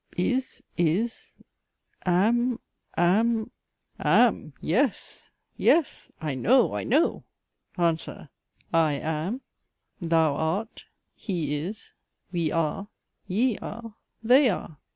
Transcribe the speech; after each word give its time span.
is, 0.17 0.63
is, 0.79 1.33
am, 2.07 2.59
am, 2.97 3.51
am. 3.99 4.51
Yes, 4.59 5.29
yes 5.57 6.09
I 6.19 6.33
know, 6.33 6.73
I 6.73 6.83
know. 6.83 7.23
ANSWER. 7.77 8.29
I 8.73 8.93
am, 8.93 9.41
thou 10.01 10.33
art, 10.33 10.85
he 11.13 11.55
is, 11.55 11.93
we 12.31 12.51
are, 12.51 12.87
ye 13.27 13.59
are, 13.59 13.93
they 14.23 14.49
are. 14.49 14.79